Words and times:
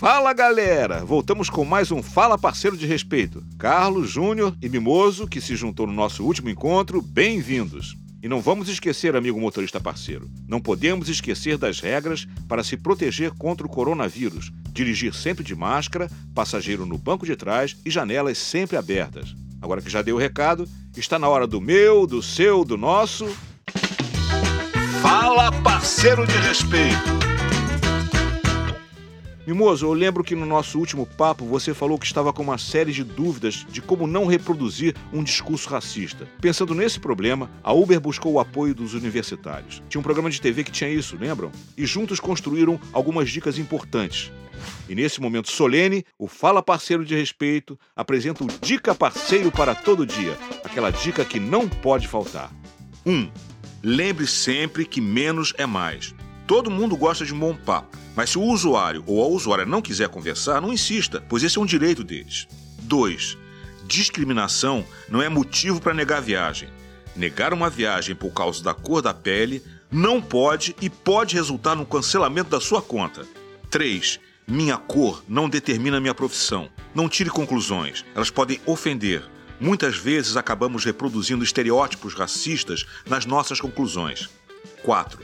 Fala 0.00 0.32
galera! 0.32 1.04
Voltamos 1.04 1.50
com 1.50 1.62
mais 1.62 1.92
um 1.92 2.02
Fala 2.02 2.38
Parceiro 2.38 2.74
de 2.74 2.86
Respeito. 2.86 3.44
Carlos, 3.58 4.08
Júnior 4.08 4.56
e 4.62 4.66
Mimoso, 4.66 5.28
que 5.28 5.42
se 5.42 5.54
juntou 5.54 5.86
no 5.86 5.92
nosso 5.92 6.24
último 6.24 6.48
encontro, 6.48 7.02
bem-vindos. 7.02 7.98
E 8.22 8.26
não 8.26 8.40
vamos 8.40 8.70
esquecer, 8.70 9.14
amigo 9.14 9.38
motorista 9.38 9.78
parceiro, 9.78 10.26
não 10.48 10.58
podemos 10.58 11.10
esquecer 11.10 11.58
das 11.58 11.80
regras 11.80 12.26
para 12.48 12.64
se 12.64 12.78
proteger 12.78 13.32
contra 13.32 13.66
o 13.66 13.68
coronavírus. 13.68 14.50
Dirigir 14.72 15.12
sempre 15.12 15.44
de 15.44 15.54
máscara, 15.54 16.08
passageiro 16.34 16.86
no 16.86 16.96
banco 16.96 17.26
de 17.26 17.36
trás 17.36 17.76
e 17.84 17.90
janelas 17.90 18.38
sempre 18.38 18.78
abertas. 18.78 19.34
Agora 19.60 19.82
que 19.82 19.90
já 19.90 20.00
deu 20.00 20.16
o 20.16 20.18
recado, 20.18 20.66
está 20.96 21.18
na 21.18 21.28
hora 21.28 21.46
do 21.46 21.60
meu, 21.60 22.06
do 22.06 22.22
seu, 22.22 22.64
do 22.64 22.78
nosso. 22.78 23.28
Fala 25.02 25.52
Parceiro 25.60 26.26
de 26.26 26.38
Respeito! 26.38 27.19
Mimoso, 29.50 29.84
eu 29.84 29.92
lembro 29.92 30.22
que 30.22 30.36
no 30.36 30.46
nosso 30.46 30.78
último 30.78 31.04
papo 31.04 31.44
você 31.44 31.74
falou 31.74 31.98
que 31.98 32.06
estava 32.06 32.32
com 32.32 32.40
uma 32.40 32.56
série 32.56 32.92
de 32.92 33.02
dúvidas 33.02 33.66
de 33.68 33.82
como 33.82 34.06
não 34.06 34.24
reproduzir 34.24 34.94
um 35.12 35.24
discurso 35.24 35.68
racista. 35.68 36.24
Pensando 36.40 36.72
nesse 36.72 37.00
problema, 37.00 37.50
a 37.60 37.72
Uber 37.72 37.98
buscou 37.98 38.34
o 38.34 38.38
apoio 38.38 38.76
dos 38.76 38.94
universitários. 38.94 39.82
Tinha 39.88 39.98
um 39.98 40.04
programa 40.04 40.30
de 40.30 40.40
TV 40.40 40.62
que 40.62 40.70
tinha 40.70 40.88
isso, 40.88 41.16
lembram? 41.18 41.50
E 41.76 41.84
juntos 41.84 42.20
construíram 42.20 42.80
algumas 42.92 43.28
dicas 43.28 43.58
importantes. 43.58 44.30
E 44.88 44.94
nesse 44.94 45.20
momento 45.20 45.50
solene, 45.50 46.04
o 46.16 46.28
Fala 46.28 46.62
Parceiro 46.62 47.04
de 47.04 47.16
Respeito 47.16 47.76
apresenta 47.96 48.44
o 48.44 48.48
Dica 48.60 48.94
Parceiro 48.94 49.50
para 49.50 49.74
todo 49.74 50.06
dia 50.06 50.38
aquela 50.62 50.90
dica 50.90 51.24
que 51.24 51.40
não 51.40 51.68
pode 51.68 52.06
faltar. 52.06 52.52
1. 53.04 53.12
Um, 53.12 53.30
lembre 53.82 54.28
sempre 54.28 54.84
que 54.84 55.00
menos 55.00 55.52
é 55.58 55.66
mais. 55.66 56.14
Todo 56.46 56.70
mundo 56.70 56.96
gosta 56.96 57.24
de 57.24 57.34
um 57.34 57.38
bom 57.40 57.56
papo. 57.56 57.98
Mas 58.20 58.28
se 58.28 58.38
o 58.38 58.42
usuário 58.42 59.02
ou 59.06 59.24
a 59.24 59.26
usuária 59.26 59.64
não 59.64 59.80
quiser 59.80 60.10
conversar, 60.10 60.60
não 60.60 60.70
insista, 60.70 61.24
pois 61.26 61.42
esse 61.42 61.56
é 61.56 61.60
um 61.62 61.64
direito 61.64 62.04
deles. 62.04 62.46
2. 62.82 63.38
Discriminação 63.86 64.84
não 65.08 65.22
é 65.22 65.28
motivo 65.30 65.80
para 65.80 65.94
negar 65.94 66.18
a 66.18 66.20
viagem. 66.20 66.68
Negar 67.16 67.54
uma 67.54 67.70
viagem 67.70 68.14
por 68.14 68.30
causa 68.30 68.62
da 68.62 68.74
cor 68.74 69.00
da 69.00 69.14
pele 69.14 69.64
não 69.90 70.20
pode 70.20 70.76
e 70.82 70.90
pode 70.90 71.34
resultar 71.34 71.74
no 71.74 71.86
cancelamento 71.86 72.50
da 72.50 72.60
sua 72.60 72.82
conta. 72.82 73.26
3. 73.70 74.20
Minha 74.46 74.76
cor 74.76 75.24
não 75.26 75.48
determina 75.48 75.98
minha 75.98 76.12
profissão. 76.12 76.68
Não 76.94 77.08
tire 77.08 77.30
conclusões, 77.30 78.04
elas 78.14 78.28
podem 78.28 78.60
ofender. 78.66 79.24
Muitas 79.58 79.96
vezes 79.96 80.36
acabamos 80.36 80.84
reproduzindo 80.84 81.42
estereótipos 81.42 82.12
racistas 82.12 82.84
nas 83.08 83.24
nossas 83.24 83.62
conclusões. 83.62 84.28
4. 84.82 85.18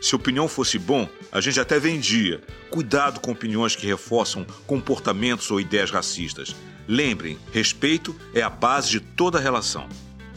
Se 0.00 0.14
opinião 0.14 0.46
fosse 0.46 0.78
bom, 0.78 1.08
a 1.32 1.40
gente 1.40 1.58
até 1.58 1.78
vendia. 1.78 2.40
Cuidado 2.70 3.20
com 3.20 3.32
opiniões 3.32 3.74
que 3.74 3.86
reforçam 3.86 4.46
comportamentos 4.66 5.50
ou 5.50 5.60
ideias 5.60 5.90
racistas. 5.90 6.54
Lembrem, 6.86 7.38
respeito 7.52 8.14
é 8.32 8.40
a 8.40 8.48
base 8.48 8.90
de 8.90 9.00
toda 9.00 9.40
relação. 9.40 9.88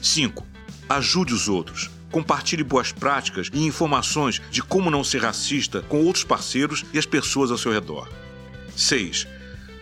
5. 0.01 0.45
Ajude 0.89 1.33
os 1.33 1.47
outros. 1.47 1.91
Compartilhe 2.11 2.63
boas 2.63 2.91
práticas 2.91 3.49
e 3.53 3.65
informações 3.65 4.41
de 4.49 4.61
como 4.61 4.89
não 4.89 5.03
ser 5.03 5.21
racista 5.21 5.81
com 5.83 6.03
outros 6.03 6.23
parceiros 6.25 6.83
e 6.91 6.99
as 6.99 7.05
pessoas 7.05 7.51
ao 7.51 7.57
seu 7.57 7.71
redor. 7.71 8.09
6. 8.75 9.27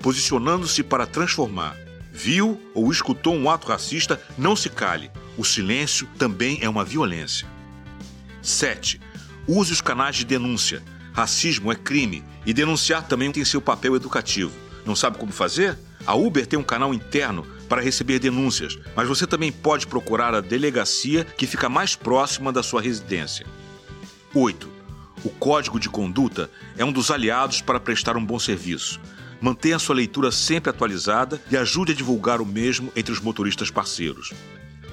Posicionando-se 0.01 0.83
para 0.83 1.07
transformar. 1.07 1.75
Viu 2.11 2.61
ou 2.75 2.91
escutou 2.91 3.33
um 3.33 3.49
ato 3.49 3.67
racista, 3.67 4.21
não 4.37 4.55
se 4.55 4.69
cale. 4.69 5.09
O 5.37 5.45
silêncio 5.45 6.07
também 6.17 6.59
é 6.61 6.69
uma 6.69 6.83
violência. 6.83 7.47
7 8.41 8.99
Use 9.51 9.73
os 9.73 9.81
canais 9.81 10.15
de 10.15 10.25
denúncia. 10.25 10.83
Racismo 11.11 11.71
é 11.71 11.75
crime 11.75 12.23
e 12.45 12.53
denunciar 12.53 13.07
também 13.07 13.31
tem 13.31 13.43
seu 13.43 13.59
papel 13.59 13.95
educativo. 13.95 14.51
Não 14.85 14.95
sabe 14.95 15.17
como 15.17 15.31
fazer? 15.31 15.75
A 16.05 16.13
Uber 16.13 16.45
tem 16.45 16.59
um 16.59 16.63
canal 16.63 16.93
interno 16.93 17.43
para 17.67 17.81
receber 17.81 18.19
denúncias, 18.19 18.77
mas 18.95 19.07
você 19.07 19.25
também 19.25 19.51
pode 19.51 19.87
procurar 19.87 20.35
a 20.35 20.39
delegacia 20.39 21.23
que 21.25 21.47
fica 21.47 21.67
mais 21.67 21.95
próxima 21.95 22.53
da 22.53 22.61
sua 22.61 22.79
residência. 22.79 23.43
8. 24.35 24.69
O 25.23 25.29
código 25.31 25.79
de 25.79 25.89
conduta 25.89 26.47
é 26.77 26.85
um 26.85 26.91
dos 26.91 27.09
aliados 27.09 27.59
para 27.59 27.79
prestar 27.79 28.15
um 28.17 28.23
bom 28.23 28.37
serviço. 28.37 29.01
Mantenha 29.41 29.79
sua 29.79 29.95
leitura 29.95 30.31
sempre 30.31 30.69
atualizada 30.69 31.41
e 31.49 31.57
ajude 31.57 31.93
a 31.93 31.95
divulgar 31.95 32.39
o 32.39 32.45
mesmo 32.45 32.93
entre 32.95 33.11
os 33.11 33.19
motoristas 33.19 33.71
parceiros. 33.71 34.31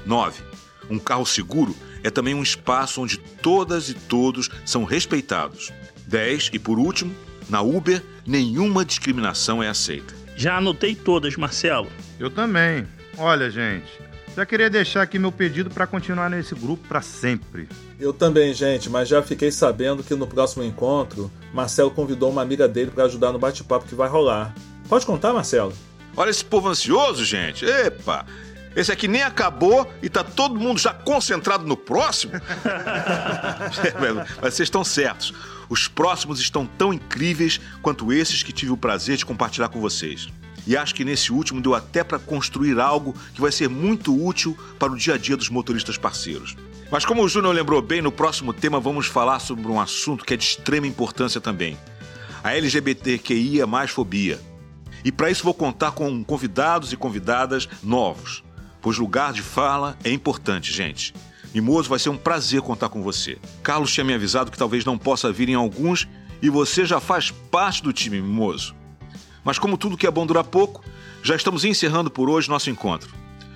9. 0.06 0.42
Um 0.88 0.98
carro 0.98 1.26
seguro 1.26 1.76
é 2.06 2.10
também 2.10 2.34
um 2.34 2.42
espaço 2.42 3.02
onde 3.02 3.18
todas 3.18 3.88
e 3.88 3.94
todos 3.94 4.48
são 4.64 4.84
respeitados. 4.84 5.72
10. 6.06 6.50
E 6.52 6.58
por 6.58 6.78
último, 6.78 7.12
na 7.48 7.60
Uber, 7.62 8.00
nenhuma 8.24 8.84
discriminação 8.84 9.62
é 9.62 9.68
aceita. 9.68 10.14
Já 10.36 10.56
anotei 10.56 10.94
todas, 10.94 11.36
Marcelo. 11.36 11.88
Eu 12.18 12.30
também. 12.30 12.86
Olha, 13.18 13.50
gente, 13.50 13.90
já 14.36 14.46
queria 14.46 14.70
deixar 14.70 15.02
aqui 15.02 15.18
meu 15.18 15.32
pedido 15.32 15.68
para 15.70 15.86
continuar 15.86 16.30
nesse 16.30 16.54
grupo 16.54 16.86
para 16.86 17.00
sempre. 17.00 17.68
Eu 17.98 18.12
também, 18.12 18.54
gente, 18.54 18.88
mas 18.88 19.08
já 19.08 19.22
fiquei 19.22 19.50
sabendo 19.50 20.04
que 20.04 20.14
no 20.14 20.26
próximo 20.26 20.62
encontro, 20.62 21.30
Marcelo 21.52 21.90
convidou 21.90 22.30
uma 22.30 22.42
amiga 22.42 22.68
dele 22.68 22.90
para 22.90 23.04
ajudar 23.04 23.32
no 23.32 23.38
bate-papo 23.38 23.86
que 23.86 23.94
vai 23.94 24.08
rolar. 24.08 24.54
Pode 24.88 25.04
contar, 25.04 25.32
Marcelo? 25.32 25.72
Olha 26.16 26.30
esse 26.30 26.44
povo 26.44 26.68
ansioso, 26.68 27.24
gente. 27.24 27.64
Epa! 27.64 28.24
Esse 28.76 28.92
aqui 28.92 29.08
nem 29.08 29.22
acabou 29.22 29.90
e 30.02 30.10
tá 30.10 30.22
todo 30.22 30.60
mundo 30.60 30.78
já 30.78 30.92
concentrado 30.92 31.66
no 31.66 31.78
próximo? 31.78 32.34
Mas 34.42 34.54
vocês 34.54 34.66
estão 34.66 34.84
certos. 34.84 35.32
Os 35.70 35.88
próximos 35.88 36.38
estão 36.38 36.66
tão 36.66 36.92
incríveis 36.92 37.58
quanto 37.80 38.12
esses 38.12 38.42
que 38.42 38.52
tive 38.52 38.72
o 38.72 38.76
prazer 38.76 39.16
de 39.16 39.24
compartilhar 39.24 39.70
com 39.70 39.80
vocês. 39.80 40.28
E 40.66 40.76
acho 40.76 40.94
que 40.94 41.06
nesse 41.06 41.32
último 41.32 41.58
deu 41.58 41.74
até 41.74 42.04
para 42.04 42.18
construir 42.18 42.78
algo 42.78 43.14
que 43.32 43.40
vai 43.40 43.50
ser 43.50 43.70
muito 43.70 44.14
útil 44.14 44.54
para 44.78 44.92
o 44.92 44.96
dia 44.96 45.14
a 45.14 45.18
dia 45.18 45.38
dos 45.38 45.48
motoristas 45.48 45.96
parceiros. 45.96 46.54
Mas 46.90 47.04
como 47.04 47.22
o 47.22 47.28
Júnior 47.28 47.54
lembrou 47.54 47.80
bem, 47.80 48.02
no 48.02 48.12
próximo 48.12 48.52
tema 48.52 48.78
vamos 48.78 49.06
falar 49.06 49.38
sobre 49.38 49.66
um 49.68 49.80
assunto 49.80 50.22
que 50.22 50.34
é 50.34 50.36
de 50.36 50.44
extrema 50.44 50.86
importância 50.86 51.40
também: 51.40 51.78
a 52.44 52.54
LGBTQIA 52.54 53.66
mais 53.66 53.90
fobia. 53.90 54.38
E 55.02 55.10
para 55.10 55.30
isso 55.30 55.44
vou 55.44 55.54
contar 55.54 55.92
com 55.92 56.22
convidados 56.22 56.92
e 56.92 56.96
convidadas 56.96 57.66
novos 57.82 58.44
pois 58.86 58.98
lugar 58.98 59.32
de 59.32 59.42
fala 59.42 59.98
é 60.04 60.12
importante, 60.12 60.72
gente. 60.72 61.12
Mimoso, 61.52 61.88
vai 61.88 61.98
ser 61.98 62.08
um 62.08 62.16
prazer 62.16 62.62
contar 62.62 62.88
com 62.88 63.02
você. 63.02 63.36
Carlos 63.60 63.92
tinha 63.92 64.04
me 64.04 64.14
avisado 64.14 64.48
que 64.48 64.56
talvez 64.56 64.84
não 64.84 64.96
possa 64.96 65.32
vir 65.32 65.48
em 65.48 65.54
alguns 65.54 66.06
e 66.40 66.48
você 66.48 66.86
já 66.86 67.00
faz 67.00 67.32
parte 67.32 67.82
do 67.82 67.92
time, 67.92 68.22
Mimoso. 68.22 68.76
Mas 69.42 69.58
como 69.58 69.76
tudo 69.76 69.96
que 69.96 70.06
é 70.06 70.10
bom 70.10 70.24
dura 70.24 70.44
pouco, 70.44 70.84
já 71.20 71.34
estamos 71.34 71.64
encerrando 71.64 72.12
por 72.12 72.30
hoje 72.30 72.48
nosso 72.48 72.70
encontro. 72.70 73.12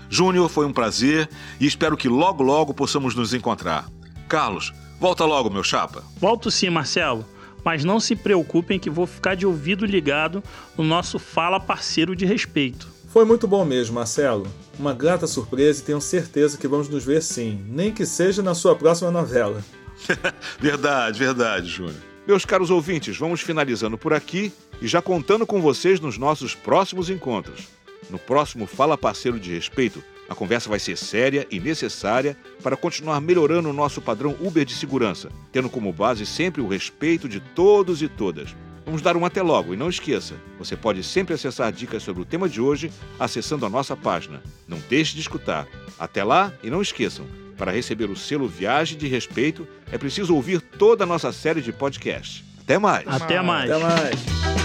Júnior, 0.08 0.50
foi 0.50 0.66
um 0.66 0.72
prazer 0.72 1.30
e 1.60 1.64
espero 1.64 1.96
que 1.96 2.08
logo 2.08 2.42
logo 2.42 2.74
possamos 2.74 3.14
nos 3.14 3.32
encontrar. 3.32 3.88
Carlos, 4.28 4.72
volta 4.98 5.24
logo, 5.24 5.48
meu 5.48 5.62
chapa. 5.62 6.02
Volto 6.16 6.50
sim, 6.50 6.70
Marcelo. 6.70 7.24
Mas 7.64 7.84
não 7.84 8.00
se 8.00 8.16
preocupem 8.16 8.80
que 8.80 8.90
vou 8.90 9.06
ficar 9.06 9.36
de 9.36 9.46
ouvido 9.46 9.86
ligado 9.86 10.42
no 10.76 10.82
nosso 10.82 11.20
Fala 11.20 11.60
Parceiro 11.60 12.16
de 12.16 12.26
Respeito. 12.26 12.98
Foi 13.10 13.25
muito 13.25 13.48
bom 13.48 13.65
mesmo, 13.65 13.97
Marcelo. 13.97 14.47
Uma 14.78 14.94
grata 14.94 15.26
surpresa 15.26 15.81
e 15.81 15.84
tenho 15.84 16.00
certeza 16.00 16.56
que 16.56 16.69
vamos 16.69 16.88
nos 16.88 17.04
ver 17.04 17.21
sim, 17.21 17.60
nem 17.69 17.93
que 17.93 18.06
seja 18.06 18.41
na 18.41 18.54
sua 18.54 18.76
próxima 18.76 19.10
novela. 19.10 19.65
verdade, 20.60 21.19
verdade, 21.19 21.66
Júnior. 21.66 21.97
Meus 22.25 22.44
caros 22.44 22.70
ouvintes, 22.70 23.19
vamos 23.19 23.41
finalizando 23.41 23.99
por 23.99 24.12
aqui 24.12 24.53
e 24.81 24.87
já 24.87 25.03
contando 25.03 25.44
com 25.44 25.60
vocês 25.60 25.99
nos 25.99 26.16
nossos 26.16 26.54
próximos 26.54 27.10
encontros. 27.10 27.66
No 28.09 28.19
próximo 28.19 28.65
Fala 28.65 28.97
Parceiro 28.97 29.41
de 29.41 29.53
Respeito, 29.53 30.04
a 30.28 30.34
conversa 30.37 30.69
vai 30.69 30.78
ser 30.78 30.97
séria 30.97 31.49
e 31.50 31.59
necessária 31.59 32.37
para 32.62 32.76
continuar 32.76 33.20
melhorando 33.20 33.70
o 33.70 33.72
nosso 33.72 34.00
padrão 34.00 34.37
Uber 34.41 34.65
de 34.65 34.75
segurança, 34.75 35.31
tendo 35.50 35.69
como 35.69 35.93
base 35.93 36.25
sempre 36.25 36.60
o 36.60 36.69
respeito 36.69 37.28
de 37.28 37.41
todos 37.41 38.00
e 38.03 38.09
todas. 38.09 38.54
Vamos 38.90 39.02
dar 39.02 39.16
um 39.16 39.24
até 39.24 39.40
logo 39.40 39.72
e 39.72 39.76
não 39.76 39.88
esqueça, 39.88 40.34
você 40.58 40.76
pode 40.76 41.04
sempre 41.04 41.32
acessar 41.32 41.70
dicas 41.70 42.02
sobre 42.02 42.22
o 42.22 42.25
tema 42.25 42.48
de 42.48 42.60
hoje 42.60 42.90
acessando 43.20 43.64
a 43.64 43.70
nossa 43.70 43.96
página. 43.96 44.42
Não 44.66 44.81
deixe 44.88 45.14
de 45.14 45.20
escutar. 45.20 45.64
Até 45.96 46.25
lá 46.25 46.52
e 46.60 46.69
não 46.69 46.82
esqueçam, 46.82 47.25
para 47.56 47.70
receber 47.70 48.10
o 48.10 48.16
selo 48.16 48.48
Viagem 48.48 48.98
de 48.98 49.06
Respeito 49.06 49.64
é 49.92 49.96
preciso 49.96 50.34
ouvir 50.34 50.60
toda 50.60 51.04
a 51.04 51.06
nossa 51.06 51.31
série 51.31 51.60
de 51.60 51.72
podcasts. 51.72 52.42
Até 52.64 52.81
mais. 52.81 53.06
Até 53.06 53.40
mais. 53.40 53.70
Até 53.70 53.81
mais. 53.81 54.59